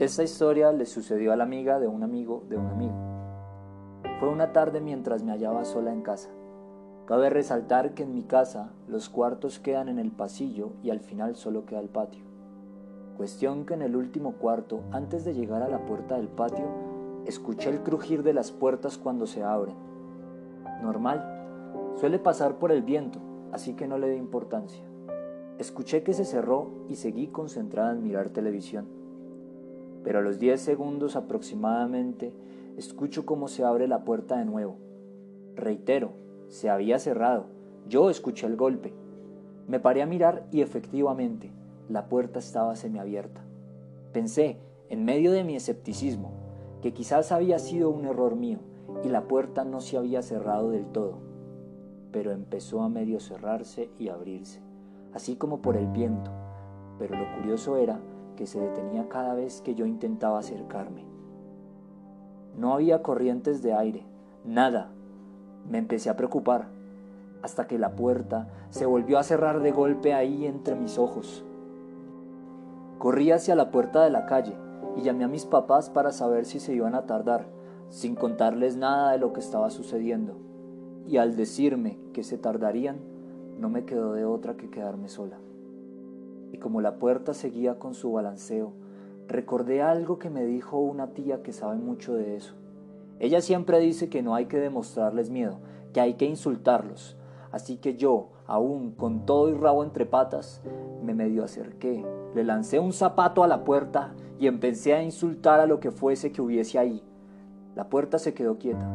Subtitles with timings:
[0.00, 2.94] Esta historia le sucedió a la amiga de un amigo de un amigo.
[4.18, 6.30] Fue una tarde mientras me hallaba sola en casa.
[7.06, 11.36] Cabe resaltar que en mi casa los cuartos quedan en el pasillo y al final
[11.36, 12.24] solo queda el patio.
[13.18, 16.64] Cuestión que en el último cuarto, antes de llegar a la puerta del patio,
[17.26, 19.76] escuché el crujir de las puertas cuando se abren.
[20.82, 23.20] Normal, suele pasar por el viento,
[23.52, 24.84] así que no le di importancia.
[25.58, 29.00] Escuché que se cerró y seguí concentrada en mirar televisión
[30.02, 32.32] pero a los 10 segundos aproximadamente
[32.76, 34.76] escucho cómo se abre la puerta de nuevo.
[35.54, 36.12] Reitero,
[36.48, 37.46] se había cerrado.
[37.88, 38.94] Yo escuché el golpe.
[39.66, 41.52] Me paré a mirar y efectivamente
[41.88, 43.42] la puerta estaba semiabierta.
[44.12, 44.58] Pensé,
[44.88, 46.32] en medio de mi escepticismo,
[46.82, 48.58] que quizás había sido un error mío
[49.04, 51.18] y la puerta no se había cerrado del todo,
[52.12, 54.60] pero empezó a medio cerrarse y abrirse,
[55.14, 56.30] así como por el viento.
[56.98, 57.98] Pero lo curioso era
[58.36, 61.04] que se detenía cada vez que yo intentaba acercarme.
[62.56, 64.04] No había corrientes de aire,
[64.44, 64.90] nada.
[65.68, 66.68] Me empecé a preocupar,
[67.42, 71.44] hasta que la puerta se volvió a cerrar de golpe ahí entre mis ojos.
[72.98, 74.54] Corrí hacia la puerta de la calle
[74.96, 77.46] y llamé a mis papás para saber si se iban a tardar,
[77.88, 80.49] sin contarles nada de lo que estaba sucediendo.
[81.06, 82.98] Y al decirme que se tardarían,
[83.58, 85.38] no me quedó de otra que quedarme sola
[86.52, 88.72] y como la puerta seguía con su balanceo,
[89.28, 92.54] recordé algo que me dijo una tía que sabe mucho de eso.
[93.18, 95.58] Ella siempre dice que no hay que demostrarles miedo,
[95.92, 97.16] que hay que insultarlos.
[97.52, 100.62] Así que yo, aún con todo y rabo entre patas,
[101.02, 102.04] me medio acerqué,
[102.34, 106.32] le lancé un zapato a la puerta y empecé a insultar a lo que fuese
[106.32, 107.02] que hubiese ahí.
[107.74, 108.88] La puerta se quedó quieta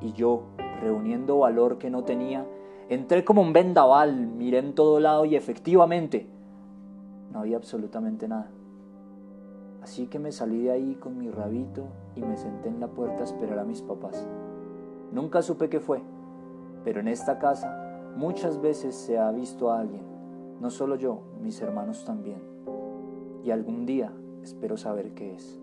[0.00, 0.44] y yo,
[0.80, 2.46] reuniendo valor que no tenía,
[2.88, 6.26] entré como un vendaval, miré en todo lado y efectivamente
[7.32, 8.50] no había absolutamente nada.
[9.82, 11.84] Así que me salí de ahí con mi rabito
[12.16, 14.26] y me senté en la puerta a esperar a mis papás.
[15.12, 16.02] Nunca supe qué fue,
[16.84, 20.02] pero en esta casa muchas veces se ha visto a alguien,
[20.60, 22.40] no solo yo, mis hermanos también.
[23.44, 24.12] Y algún día
[24.42, 25.60] espero saber qué es.